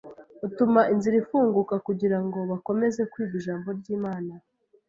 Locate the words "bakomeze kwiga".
2.51-3.35